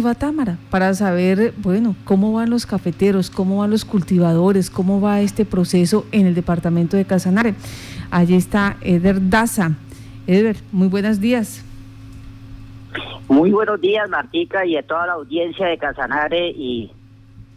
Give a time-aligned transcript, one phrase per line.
[0.00, 5.20] cultiva Támara, para saber, bueno, cómo van los cafeteros, cómo van los cultivadores, cómo va
[5.20, 7.54] este proceso en el departamento de Casanare.
[8.10, 9.72] Allí está Eder Daza.
[10.26, 11.62] Eder, muy buenos días.
[13.28, 16.90] Muy buenos días, Martica, y a toda la audiencia de Casanare y,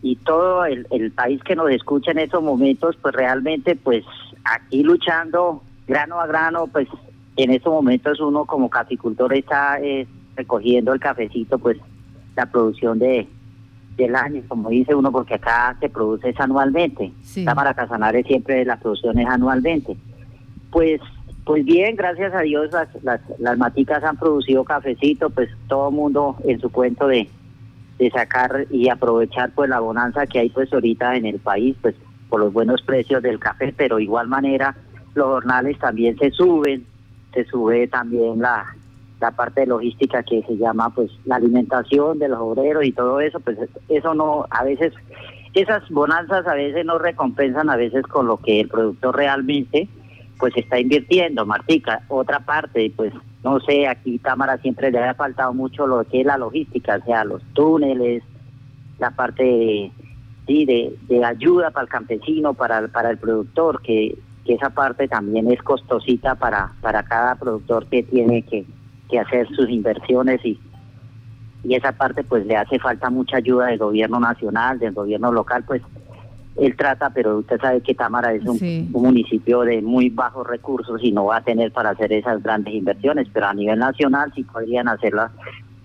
[0.01, 4.03] y todo el, el país que nos escucha en estos momentos, pues realmente, pues
[4.43, 6.89] aquí luchando grano a grano, pues
[7.37, 10.05] en estos momentos uno como caficultor está eh,
[10.35, 11.77] recogiendo el cafecito, pues
[12.35, 13.27] la producción de
[13.97, 17.11] del año, como dice uno, porque acá se produce es anualmente.
[17.21, 17.45] Sí.
[17.45, 19.95] Cámara Casanare siempre la producción es anualmente.
[20.71, 20.99] Pues
[21.45, 25.95] pues bien, gracias a Dios las, las, las maticas han producido cafecito, pues todo el
[25.95, 27.29] mundo en su cuento de,
[27.99, 31.95] de sacar y aprovechar pues la bonanza que hay pues ahorita en el país, pues
[32.29, 34.75] por los buenos precios del café, pero igual manera
[35.15, 36.85] los jornales también se suben,
[37.33, 38.65] se sube también la,
[39.23, 43.21] la parte de logística que se llama pues la alimentación de los obreros y todo
[43.21, 44.93] eso, pues eso no, a veces,
[45.53, 49.87] esas bonanzas a veces no recompensan a veces con lo que el productor realmente
[50.37, 52.01] pues está invirtiendo, Martica.
[52.09, 53.13] Otra parte, pues
[53.45, 57.05] no sé, aquí Támara siempre le ha faltado mucho lo que es la logística, o
[57.05, 58.23] sea, los túneles,
[58.99, 59.91] la parte de,
[60.47, 65.07] sí, de, de ayuda para el campesino, para, para el productor, que que esa parte
[65.07, 68.65] también es costosita para, para cada productor que tiene que,
[69.13, 70.59] que hacer sus inversiones y,
[71.63, 75.63] y esa parte pues le hace falta mucha ayuda del gobierno nacional, del gobierno local,
[75.67, 75.83] pues
[76.55, 81.11] él trata, pero usted sabe que Támara es un, municipio de muy bajos recursos y
[81.11, 84.87] no va a tener para hacer esas grandes inversiones, pero a nivel nacional sí podrían
[84.87, 85.13] hacer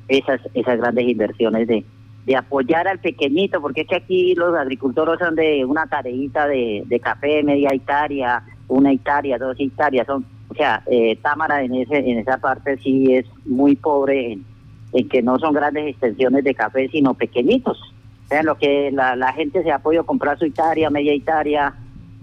[0.08, 1.84] esas, esas grandes inversiones de,
[2.24, 6.82] de apoyar al pequeñito, porque es que aquí los agricultores son de una tareita de,
[6.86, 10.24] de café, media hectárea, una hectárea, dos hectáreas, son,
[10.58, 14.44] sea, eh, Támara en ese en esa parte sí es muy pobre en,
[14.92, 17.78] en, que no son grandes extensiones de café, sino pequeñitos.
[18.26, 21.74] O sea, lo que la, la gente se ha podido comprar su hectárea, media hectárea,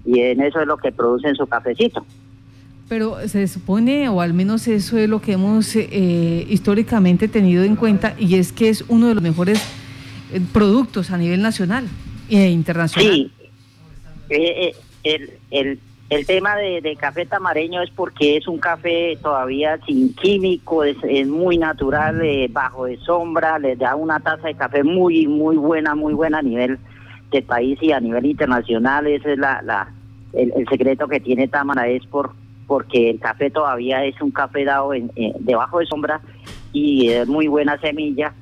[0.06, 2.06] y en eso es lo que producen su cafecito.
[2.88, 7.76] Pero se supone, o al menos eso es lo que hemos eh, históricamente tenido en
[7.76, 9.60] cuenta, y es que es uno de los mejores
[10.32, 11.88] eh, productos a nivel nacional
[12.30, 13.12] e internacional.
[13.12, 13.32] Sí,
[14.30, 15.80] eh, eh, el, el,
[16.10, 20.98] el tema de, de, café tamareño es porque es un café todavía sin químico, es,
[21.04, 25.58] es muy natural, eh, bajo de sombra, le da una taza de café muy, muy
[25.58, 26.78] buena, muy buena a nivel
[27.32, 29.08] de país y a nivel internacional.
[29.08, 29.92] Ese es la, la,
[30.34, 32.34] el, secreto que tiene Támara, es por
[32.68, 36.20] porque el café todavía es un café dado en, debajo de sombra
[36.74, 38.34] y es muy buena semilla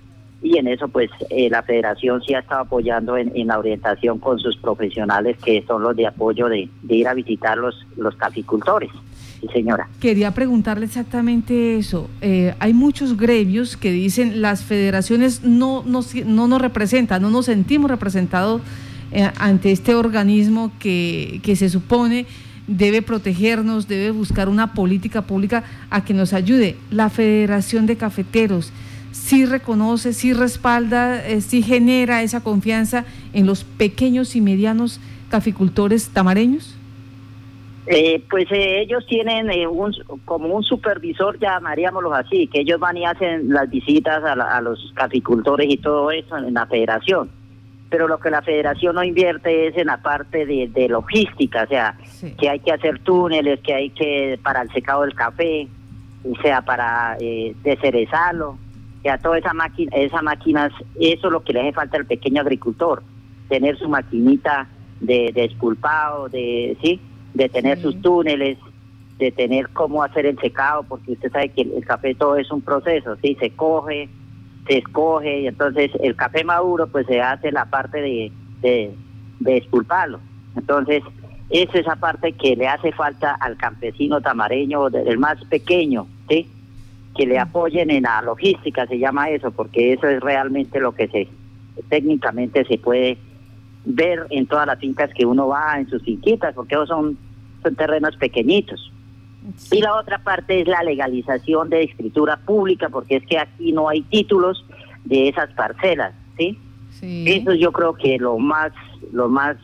[0.44, 4.38] y en eso pues eh, la federación sí ha estado apoyando en, la orientación con
[4.40, 8.92] sus profesionales que son los de apoyo de, ir a visitar los, los caficultores.
[9.40, 9.88] Sí, señora.
[10.00, 12.10] Quería preguntarle exactamente eso.
[12.22, 17.46] Eh, hay muchos gremios que dicen las federaciones no, no, no nos representan, no nos
[17.46, 18.62] sentimos representados
[19.12, 22.26] eh, ante este organismo que, que se supone
[22.68, 26.78] debe protegernos, debe buscar una política pública a que nos ayude.
[26.92, 28.72] La Federación de Cafeteros
[29.14, 36.10] sí reconoce, sí respalda, eh, sí genera esa confianza en los pequeños y medianos caficultores
[36.10, 36.78] tamareños?
[37.86, 39.94] Eh, pues eh, ellos tienen eh, un,
[40.26, 44.62] como un supervisor, llamaríamoslo así, que ellos van y hacen las visitas a, la, a,
[44.62, 47.30] los caficultores y todo eso en la federación.
[47.90, 51.68] Pero lo que la federación no invierte es en la parte de, de logística, o
[51.68, 52.34] sea, sí.
[52.40, 55.68] que hay que hacer túneles, que hay que para el secado del café,
[56.24, 58.58] o sea, para eh, descerezarlo,
[59.10, 62.42] a toda esa máquina, esas máquinas, eso es lo que le hace falta al pequeño
[62.42, 63.04] agricultor,
[63.50, 64.68] tener su maquinita
[65.00, 67.00] de, de espulpado, de, ¿sí?
[67.34, 67.84] de tener sí.
[67.84, 68.58] sus túneles,
[69.18, 72.50] de tener cómo hacer el secado, porque usted sabe que el, el, café todo es
[72.52, 73.36] un proceso, ¿sí?
[73.40, 74.10] se coge,
[74.68, 78.32] se escoge, y entonces el café maduro pues se hace la parte de,
[78.62, 78.96] de,
[79.40, 80.20] de espulparlo.
[80.56, 81.04] Entonces,
[81.50, 86.48] es esa parte que le hace falta al campesino tamareño, el más pequeño, ¿sí?
[87.16, 91.08] Que le apoyen en la logística, se llama eso, porque eso es realmente lo que
[91.08, 91.28] se
[91.90, 93.18] técnicamente se puede
[93.86, 97.18] ver en todas las fincas que uno va, en sus finquitas, porque son,
[97.62, 98.92] son terrenos pequeñitos.
[99.58, 99.78] Sí.
[99.78, 103.90] Y la otra parte es la legalización de escritura pública, porque es que aquí no
[103.90, 104.66] hay títulos
[105.04, 106.58] de esas parcelas, ¿sí?
[106.92, 107.26] sí.
[107.28, 108.72] Eso yo creo que lo más,
[109.12, 109.58] lo más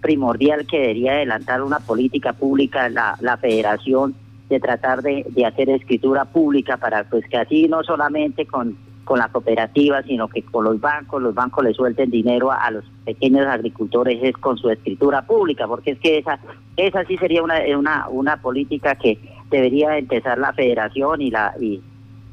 [0.00, 4.14] primordial que debería adelantar una política pública la, la federación
[4.48, 9.18] de tratar de, de, hacer escritura pública para pues que así no solamente con, con
[9.18, 13.46] la cooperativa, sino que con los bancos, los bancos le suelten dinero a, los pequeños
[13.46, 16.38] agricultores es con su escritura pública, porque es que esa,
[16.76, 19.18] esa sí sería una, una, una política que
[19.50, 21.80] debería empezar la federación y la y,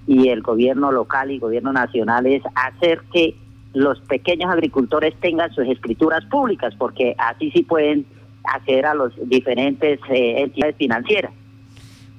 [0.07, 3.35] y el gobierno local y gobierno nacional es hacer que
[3.73, 8.06] los pequeños agricultores tengan sus escrituras públicas, porque así sí pueden
[8.44, 11.31] acceder a los diferentes eh, entidades financieras.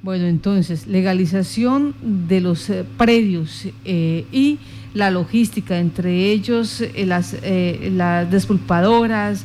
[0.02, 4.58] Bueno, entonces, legalización de los eh, predios eh, y
[4.94, 9.44] la logística, entre ellos las, las despulpadoras,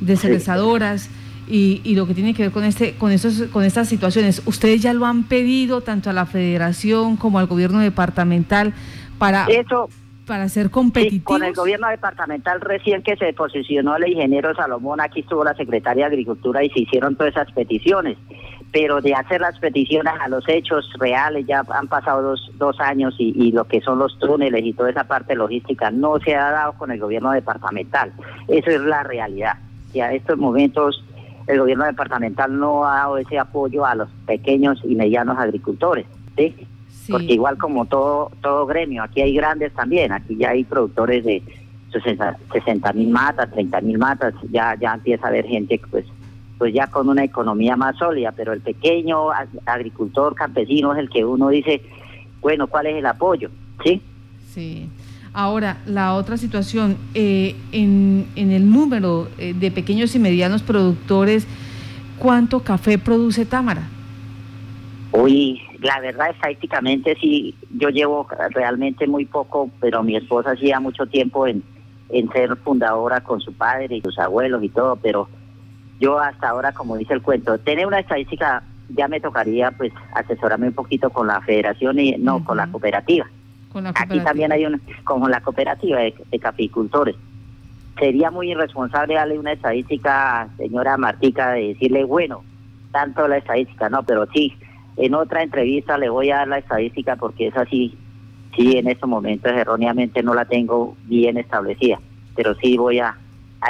[0.00, 1.10] descerezadoras.
[1.50, 4.82] Y, y, lo que tiene que ver con este con estos con estas situaciones ustedes
[4.82, 8.74] ya lo han pedido tanto a la Federación como al gobierno departamental
[9.18, 9.88] para eso
[10.28, 11.24] para ser competitivos.
[11.24, 16.04] con el gobierno departamental recién que se posicionó el ingeniero Salomón, aquí estuvo la secretaria
[16.04, 18.16] de Agricultura y se hicieron todas esas peticiones.
[18.70, 23.14] Pero de hacer las peticiones a los hechos reales, ya han pasado dos, dos años
[23.18, 26.50] y, y lo que son los túneles y toda esa parte logística no se ha
[26.50, 28.12] dado con el gobierno departamental.
[28.46, 29.54] Eso es la realidad.
[29.94, 31.02] Y a estos momentos
[31.46, 36.06] el gobierno departamental no ha dado ese apoyo a los pequeños y medianos agricultores.
[36.36, 36.54] ¿sí?
[37.10, 41.42] porque igual como todo todo gremio, aquí hay grandes también, aquí ya hay productores de
[41.90, 46.04] 60 mil matas, 30 mil matas, ya ya empieza a haber gente pues
[46.58, 49.30] pues ya con una economía más sólida, pero el pequeño
[49.64, 51.82] agricultor campesino es el que uno dice,
[52.40, 53.50] bueno, ¿cuál es el apoyo?
[53.84, 54.02] ¿Sí?
[54.48, 54.88] Sí.
[55.32, 61.46] Ahora, la otra situación, eh, en, en el número eh, de pequeños y medianos productores,
[62.18, 63.88] ¿cuánto café produce Támara?
[65.12, 71.06] Uy, la verdad estadísticamente sí, yo llevo realmente muy poco, pero mi esposa hacía mucho
[71.06, 71.62] tiempo en,
[72.10, 75.28] en ser fundadora con su padre y sus abuelos y todo, pero
[76.00, 80.68] yo hasta ahora, como dice el cuento, tener una estadística ya me tocaría pues asesorarme
[80.68, 83.26] un poquito con la federación y no, con, la cooperativa.
[83.94, 87.16] Aquí también hay una, como la cooperativa de, de capicultores.
[87.98, 92.42] Sería muy irresponsable darle una estadística, señora Martica, de decirle, bueno,
[92.92, 94.56] tanto la estadística, no, pero sí,
[94.98, 97.96] en otra entrevista le voy a dar la estadística porque es así,
[98.56, 102.00] sí, en estos momentos erróneamente no la tengo bien establecida,
[102.34, 103.16] pero sí voy a,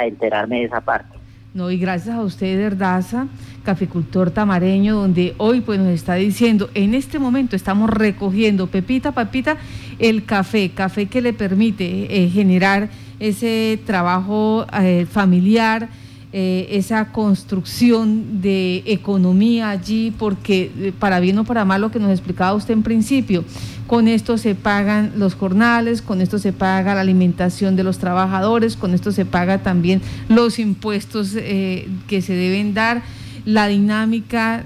[0.01, 1.18] enterarme de esa parte.
[1.51, 3.27] No, y gracias a usted, Verdaza,
[3.63, 9.57] caficultor tamareño, donde hoy pues nos está diciendo, en este momento estamos recogiendo, pepita, papita,
[9.97, 15.89] el café, café que le permite eh, generar ese trabajo eh, familiar,
[16.31, 21.97] eh, esa construcción de economía allí, porque eh, para bien o para mal lo que
[21.97, 23.43] nos explicaba usted en principio,
[23.87, 28.75] con esto se pagan los jornales, con esto se paga la alimentación de los trabajadores,
[28.75, 33.01] con esto se paga también los impuestos eh, que se deben dar,
[33.45, 34.63] la dinámica,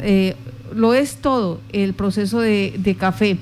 [0.76, 3.38] lo es todo el proceso de, de café.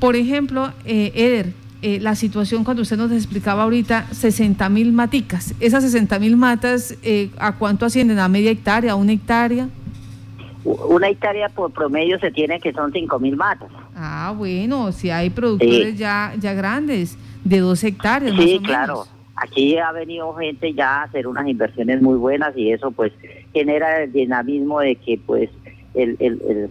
[0.00, 5.54] Por ejemplo, Eder, eh, la situación cuando usted nos explicaba ahorita 60 mil maticas.
[5.60, 8.18] Esas 60 mil matas, eh, ¿a cuánto ascienden?
[8.18, 8.92] ¿A media hectárea?
[8.92, 9.68] ¿A una hectárea?
[10.64, 13.70] Una hectárea por promedio se tiene que son 5 mil matas.
[13.94, 18.36] Ah, bueno, si hay productores ya, ya grandes, de dos hectáreas.
[18.36, 19.06] Sí, claro.
[19.36, 23.12] Aquí ha venido gente ya a hacer unas inversiones muy buenas y eso pues
[23.52, 25.48] genera el dinamismo de que pues
[25.94, 26.70] el, el el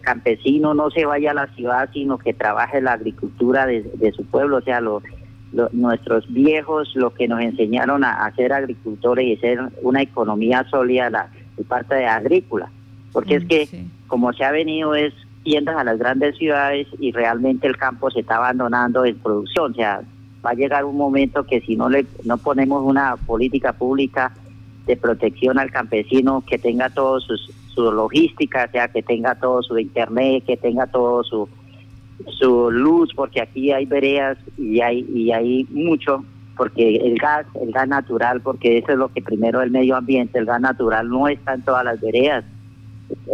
[0.00, 4.58] campesino no se vaya a la ciudad, sino que trabaje la agricultura de, su pueblo,
[4.58, 4.80] o sea,
[5.72, 11.30] nuestros viejos, lo que nos enseñaron a, ser agricultores y ser una economía sólida, la,
[11.68, 12.70] parte de agrícola,
[13.12, 13.68] porque es mm, que
[14.06, 15.12] como se ha venido es
[15.42, 19.74] tiendas a las grandes ciudades y realmente el campo se está abandonando en producción, o
[19.74, 20.00] sea,
[20.44, 24.32] va a llegar un momento que si no le no ponemos una política pública
[24.86, 29.78] de protección al campesino que tenga todos sus su logística, sea que tenga todo su
[29.78, 31.48] internet, que tenga todo su
[32.38, 36.24] su luz, porque aquí hay veredas y hay y hay mucho,
[36.56, 40.38] porque el gas, el gas natural, porque eso es lo que primero el medio ambiente,
[40.38, 42.44] el gas natural no está en todas las veredas.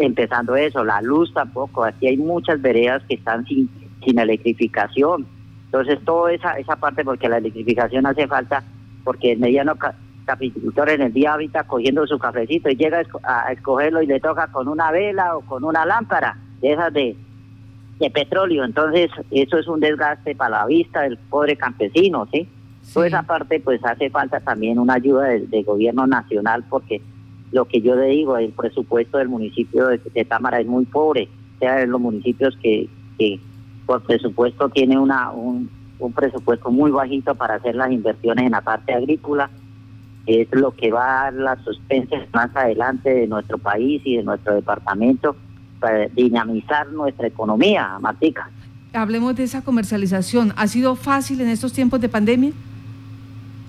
[0.00, 3.68] Empezando eso, la luz tampoco, aquí hay muchas veredas que están sin
[4.04, 5.26] sin electrificación.
[5.66, 8.62] Entonces, toda esa esa parte porque la electrificación hace falta
[9.04, 9.76] porque el mediano
[10.26, 14.48] capicultor en el día ahorita cogiendo su cafecito y llega a escogerlo y le toca
[14.48, 17.16] con una vela o con una lámpara de esas de,
[17.98, 18.64] de petróleo.
[18.64, 22.48] Entonces, eso es un desgaste para la vista del pobre campesino, ¿sí?
[22.92, 27.00] Toda esa parte, pues hace falta también una ayuda del gobierno nacional porque
[27.52, 31.28] lo que yo le digo, el presupuesto del municipio de, Támara es muy pobre.
[31.56, 33.40] O sea, en los municipios que, que
[33.86, 35.68] por presupuesto tiene una un,
[35.98, 39.50] un presupuesto muy bajito para hacer las inversiones en la parte agrícola
[40.26, 44.22] es lo que va a dar la suspensión más adelante de nuestro país y de
[44.22, 45.36] nuestro departamento
[45.80, 48.50] para dinamizar nuestra economía, Martica.
[48.92, 50.52] Hablemos de esa comercialización.
[50.56, 52.52] ¿Ha sido fácil en estos tiempos de pandemia?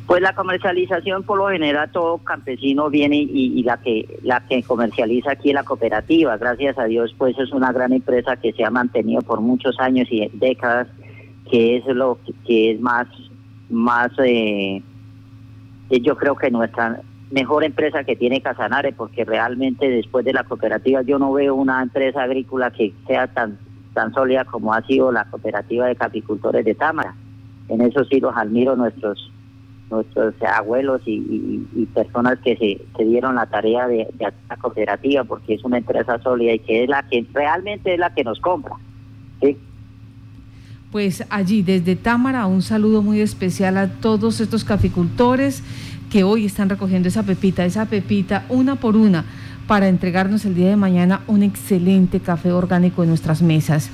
[0.07, 5.31] Pues la comercialización por lo general todo campesino viene y, la que la que comercializa
[5.31, 6.37] aquí es la cooperativa.
[6.37, 10.07] Gracias a Dios pues es una gran empresa que se ha mantenido por muchos años
[10.09, 10.87] y décadas,
[11.51, 13.07] que es lo que, es más
[13.69, 14.81] más eh,
[15.89, 17.01] yo creo que nuestra
[17.31, 21.81] mejor empresa que tiene Casanare porque realmente después de la cooperativa yo no veo una
[21.81, 23.57] empresa agrícola que sea tan
[23.93, 27.15] tan sólida como ha sido la cooperativa de capicultores de Támara.
[27.67, 29.31] En eso sí los admiro nuestros
[29.89, 35.63] nuestros abuelos y, personas que se, dieron la tarea de, de la cooperativa porque es
[35.63, 38.75] una empresa sólida y que es la que realmente es la que nos compra.
[40.91, 45.61] Pues allí desde Támara un saludo muy especial a todos estos caficultores
[46.09, 49.25] que hoy están recogiendo esa pepita, esa pepita una por una
[49.67, 53.89] para entregarnos el día de mañana un excelente café orgánico en nuestras mesas.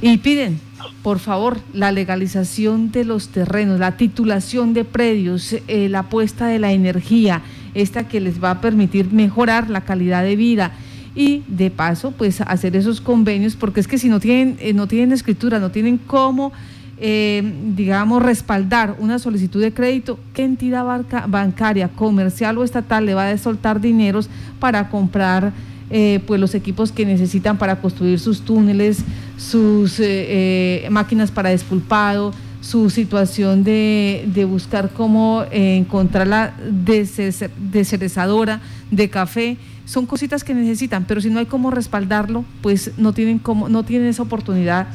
[0.00, 0.58] Y piden
[1.02, 6.58] por favor, la legalización de los terrenos, la titulación de predios, eh, la apuesta de
[6.58, 7.42] la energía,
[7.74, 10.72] esta que les va a permitir mejorar la calidad de vida
[11.14, 14.86] y de paso, pues hacer esos convenios, porque es que si no tienen, eh, no
[14.86, 16.52] tienen escritura, no tienen cómo,
[16.98, 17.42] eh,
[17.74, 20.84] digamos, respaldar una solicitud de crédito, ¿qué entidad
[21.28, 25.52] bancaria, comercial o estatal le va a soltar dineros para comprar?
[25.94, 29.04] Eh, pues los equipos que necesitan para construir sus túneles,
[29.36, 39.10] sus eh, eh, máquinas para despulpado, su situación de, buscar cómo encontrar la descerezadora de
[39.10, 39.58] café.
[39.84, 43.82] Son cositas que necesitan, pero si no hay cómo respaldarlo, pues no tienen, cómo, no
[43.82, 44.86] tienen esa oportunidad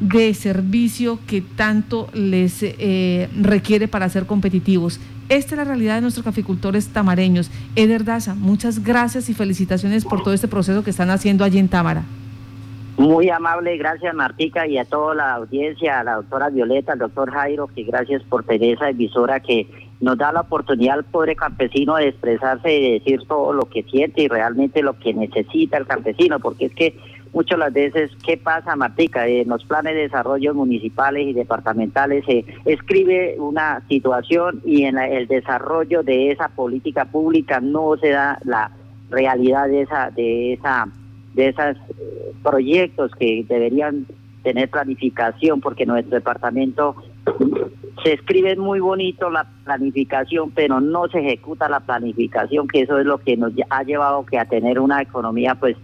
[0.00, 2.64] de servicio que tanto les
[3.38, 5.00] requiere para ser competitivos.
[5.28, 7.50] Esta es la realidad de nuestros caficultores tamareños.
[7.76, 11.68] Eder Daza, muchas gracias y felicitaciones por todo este proceso que están haciendo allí en
[11.68, 12.04] Támara.
[12.96, 17.30] Muy amable, gracias Martica y a toda la audiencia, a la doctora Violeta, al doctor
[17.30, 19.66] Jairo, que gracias por tener esa emisora que
[20.00, 23.82] nos da la oportunidad al pobre campesino de expresarse y de decir todo lo que
[23.84, 26.96] siente y realmente lo que necesita el campesino, porque es que
[27.32, 29.26] muchas las veces, ¿qué pasa, Martica?
[29.26, 35.26] En los planes de desarrollo municipales y departamentales se escribe una situación y en el
[35.26, 38.70] desarrollo de esa política pública no se da la
[39.10, 40.86] realidad de esa de esa
[41.34, 44.06] de esos eh, proyectos que deberían
[44.42, 46.96] tener planificación porque nuestro departamento
[48.02, 53.06] se escribe muy bonito la planificación pero no se ejecuta la planificación que eso es
[53.06, 55.76] lo que nos ha llevado que a tener una economía pues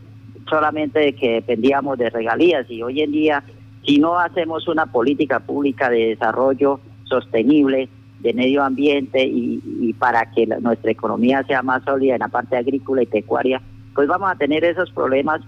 [0.48, 2.70] solamente de que dependíamos de regalías.
[2.70, 3.44] Y hoy en día
[3.86, 7.88] si no hacemos una política pública de desarrollo sostenible
[8.20, 13.02] de medio ambiente y, para que nuestra economía sea más sólida en la parte agrícola
[13.02, 13.62] y pecuaria,
[13.96, 15.40] pues vamos a tener esos problemas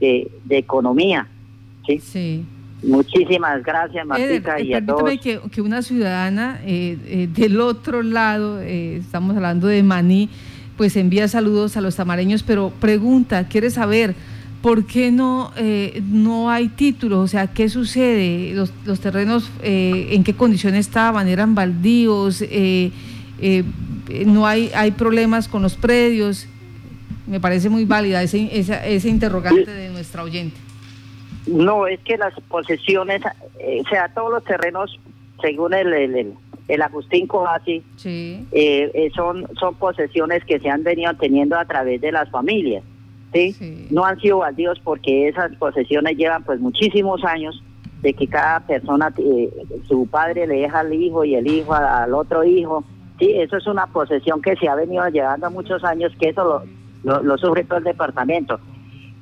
[0.00, 1.28] de, economía.
[1.86, 2.44] ¿sí?
[2.82, 5.08] Muchísimas gracias, Martica, y a todos.
[5.20, 10.28] Que, que una ciudadana eh, eh, del otro lado, eh, estamos hablando de Maní,
[10.76, 14.16] pues envía saludos a los tamareños, pero pregunta, quiere saber
[14.62, 17.18] ¿por qué no, eh, no hay títulos?
[17.18, 18.54] O sea, ¿qué sucede?
[18.54, 21.28] ¿Los, los terrenos eh, en qué condiciones estaban?
[21.28, 22.42] ¿Eran baldíos?
[22.42, 22.92] Eh,
[24.24, 26.46] ¿No hay, hay problemas con los predios?
[27.32, 30.54] Me parece muy válida ese, ese interrogante de nuestra oyente.
[31.46, 35.00] No, es que las posesiones, o sea, todos los terrenos,
[35.40, 36.34] según el, el,
[36.68, 37.82] el, Agustín Covasi,
[39.14, 42.84] son, son posesiones que se han venido teniendo a través de las familias.
[43.32, 43.86] ¿sí?
[43.88, 47.62] No han sido baldíos porque esas posesiones llevan pues muchísimos años
[48.02, 49.48] de que cada persona, eh,
[49.88, 52.84] su padre le deja al hijo y el hijo al otro hijo.
[53.18, 56.81] Sí, eso es una posesión que se ha venido llevando muchos años, que eso lo,
[57.04, 58.60] lo, sufre todo el departamento.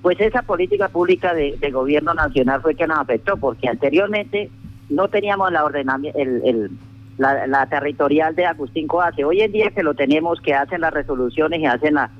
[0.03, 4.51] Pues esa política pública de, gobierno nacional fue que nos afectó, porque anteriormente
[4.89, 6.71] no teníamos la ordenamiento, el,
[7.19, 9.25] la, la, territorial de Agustín Coase.
[9.25, 12.11] Hoy en día que lo tenemos, que hacen las resoluciones y hacen la,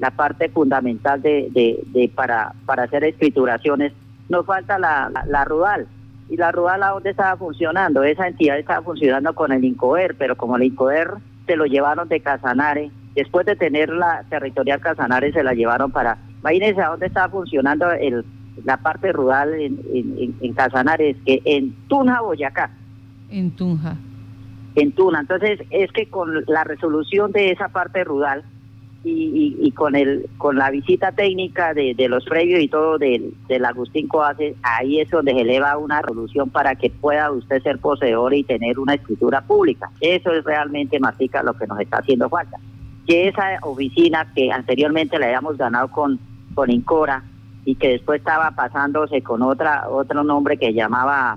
[0.00, 3.92] la parte fundamental de, de, para, para hacer escrituraciones,
[4.28, 5.86] nos falta la, la, Rudal.
[6.30, 8.02] ¿Y la Rudal a dónde estaba funcionando?
[8.02, 11.14] Esa entidad estaba funcionando con el INCOER, pero como el INCOER
[11.46, 12.90] se lo llevaron de Casanare,
[13.22, 16.18] después de tener la territorial Casanare se la llevaron para...
[16.40, 18.24] Imagínense a dónde estaba funcionando el,
[18.64, 22.70] la parte rural en, en, en Casanare, es que en Tunja, Boyacá.
[23.30, 23.96] En Tunja.
[24.74, 25.20] En Tuna.
[25.20, 28.44] Entonces, es que con la resolución de esa parte rural,
[29.02, 33.32] y, y, con el con la visita técnica de, de los previos y todo del,
[33.48, 37.78] del Agustín Coace, ahí es donde se eleva una resolución para que pueda usted ser
[37.78, 39.90] poseedor y tener una escritura pública.
[40.00, 42.58] Eso es realmente, Martica, lo que nos está haciendo falta.
[43.10, 46.20] Que esa oficina que anteriormente la habíamos ganado con,
[46.54, 47.24] con Incora
[47.64, 51.36] y que después estaba pasándose con otra otro nombre que llamaba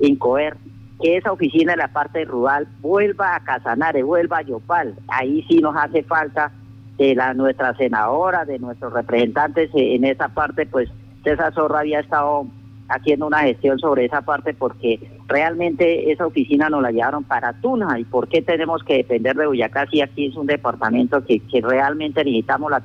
[0.00, 0.56] Incoer,
[1.00, 4.96] que esa oficina de la parte rural vuelva a Casanare, vuelva a Yopal.
[5.06, 6.50] Ahí sí nos hace falta
[6.98, 10.90] de la nuestra senadora, de nuestros representantes en esa parte, pues
[11.22, 12.48] César Zorra había estado
[12.88, 17.98] haciendo una gestión sobre esa parte porque realmente esa oficina nos la llevaron para Tuna
[17.98, 21.60] y por qué tenemos que depender de Boyacá si aquí es un departamento que, que
[21.60, 22.82] realmente necesitamos la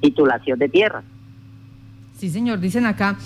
[0.00, 1.02] titulación de tierra.
[2.16, 3.16] Sí, señor, dicen acá,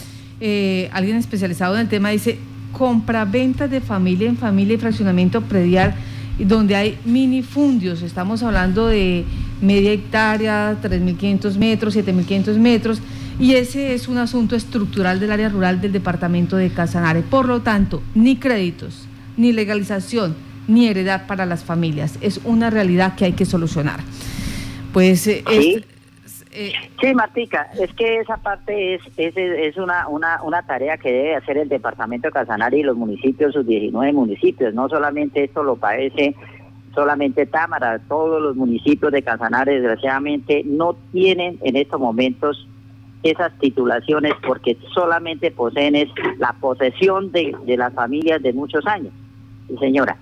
[0.41, 2.39] eh, alguien especializado en el tema dice,
[2.73, 5.95] compra-venta de familia en familia y fraccionamiento predial,
[6.39, 9.25] donde hay minifundios, estamos hablando de
[9.61, 13.01] media hectárea, 3.500 metros, 7.500 metros,
[13.43, 17.23] y ese es un asunto estructural del área rural del departamento de Casanare.
[17.23, 20.37] Por lo tanto, ni créditos, ni legalización,
[20.69, 22.21] ni heredad para las familias.
[22.21, 23.99] Es una realidad que hay que solucionar.
[24.93, 25.85] Pues eh, ¿Sí?
[26.53, 31.11] Eh, sí, Martica, es que esa parte es, es, es una, una, una tarea que
[31.11, 34.73] debe hacer el departamento de Casanare y los municipios, sus 19 municipios.
[34.73, 36.37] No solamente esto lo padece
[36.95, 42.69] solamente Támara, todos los municipios de Casanare desgraciadamente no tienen en estos momentos
[43.23, 45.95] esas titulaciones porque solamente poseen
[46.39, 49.13] la posesión de, de las familias de muchos años.
[49.81, 50.17] señora.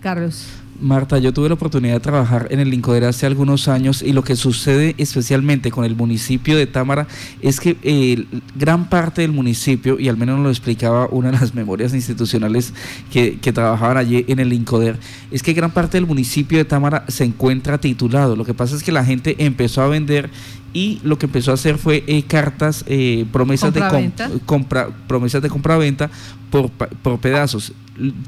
[0.00, 0.62] Carlos.
[0.82, 4.24] Marta, yo tuve la oportunidad de trabajar en el Incoder hace algunos años y lo
[4.24, 7.06] que sucede especialmente con el municipio de Támara
[7.40, 8.24] es que eh,
[8.56, 12.74] gran parte del municipio, y al menos lo explicaba una de las memorias institucionales
[13.12, 14.98] que, que trabajaban allí en el Incoder,
[15.30, 18.34] es que gran parte del municipio de Támara se encuentra titulado.
[18.34, 20.30] Lo que pasa es que la gente empezó a vender
[20.72, 23.80] y lo que empezó a hacer fue eh, cartas, eh, promesas, de
[24.46, 26.10] compra, promesas de compra-venta
[26.50, 27.72] por, por pedazos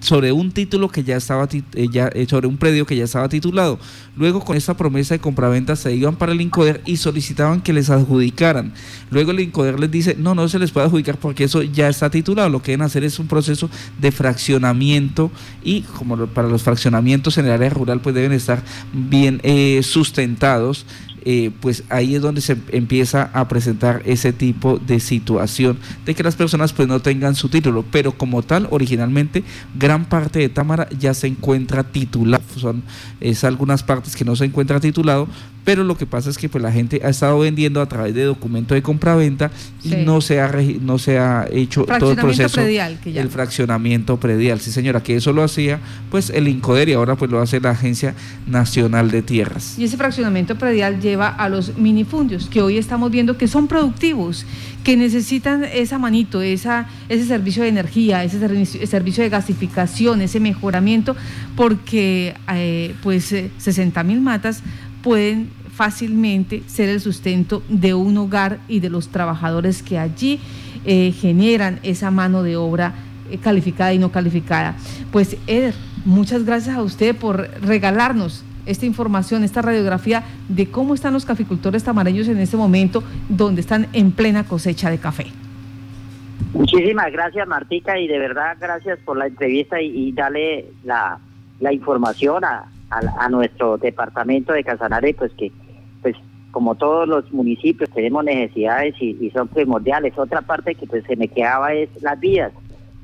[0.01, 3.79] sobre un título que ya estaba eh, ya, sobre un predio que ya estaba titulado.
[4.15, 7.89] Luego con esa promesa de compraventa se iban para el Incoder y solicitaban que les
[7.89, 8.75] adjudicaran.
[9.11, 12.11] Luego el Incoder les dice, "No, no se les puede adjudicar porque eso ya está
[12.11, 12.51] titulado.
[12.51, 15.31] Lo que deben hacer es un proceso de fraccionamiento
[15.63, 19.41] y como para los fraccionamientos en el área rural pues deben estar bien
[19.83, 20.85] sustentados
[21.25, 26.23] eh, pues ahí es donde se empieza a presentar ese tipo de situación de que
[26.23, 29.43] las personas pues no tengan su título, pero como tal, originalmente
[29.75, 32.83] gran parte de Támara ya se encuentra titulado, son
[33.21, 35.29] es algunas partes que no se encuentra titulado,
[35.65, 38.25] pero lo que pasa es que pues la gente ha estado vendiendo a través de
[38.25, 39.51] documento de compra-venta
[39.83, 44.61] y no se ha no se ha hecho todo el proceso predial, el fraccionamiento predial.
[44.61, 47.71] Sí, señora, que eso lo hacía pues el INCODER y ahora pues lo hace la
[47.71, 48.15] Agencia
[48.47, 49.79] Nacional de Tierras.
[49.79, 54.45] Y ese fraccionamiento predial lleva a los minifundios que hoy estamos viendo que son productivos,
[54.85, 58.39] que necesitan esa manito, esa, ese servicio de energía, ese
[58.87, 61.17] servicio, de gasificación, ese mejoramiento,
[61.57, 64.63] porque eh, pues 60 eh, mil matas
[65.05, 70.41] pueden fácilmente ser el sustento de un hogar y de los trabajadores que allí
[70.87, 72.95] eh, generan esa mano de obra
[73.31, 74.77] eh, calificada y no calificada.
[75.13, 75.75] Pues Eder,
[76.07, 81.85] muchas gracias a usted por regalarnos esta información, esta radiografía de cómo están los caficultores
[81.85, 85.27] tamareños en este momento, donde están en plena cosecha de café.
[86.55, 91.19] Muchísimas gracias, Martica, y de verdad gracias por la entrevista y, darle la,
[91.61, 92.65] la información a,
[93.19, 95.51] a, nuestro departamento de Casanare, pues que,
[96.03, 96.17] pues
[96.51, 100.17] como todos los municipios tenemos necesidades y, son primordiales.
[100.17, 102.53] Otra parte que pues se me quedaba es las vías.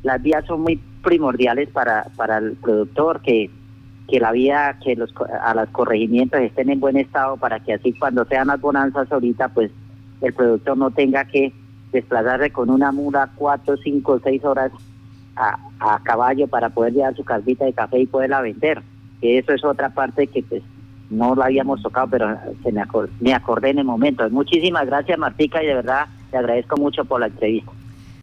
[0.02, 3.50] Las vías son muy primordiales para, para el productor, que,
[4.08, 7.92] que la vía, que los, a los corregimientos estén en buen estado para que así
[7.92, 9.70] cuando sean las bonanzas ahorita, pues
[10.20, 11.52] el productor no tenga que
[11.92, 14.70] desplazarse con una mula cuatro, cinco, seis horas
[15.34, 18.82] a, a caballo para poder llevar su casita de café y poderla vender
[19.20, 20.62] que eso es otra parte que pues
[21.10, 24.28] no lo habíamos tocado, pero se me, acordé, me acordé en el momento.
[24.30, 27.72] Muchísimas gracias Martica y de verdad te agradezco mucho por la entrevista.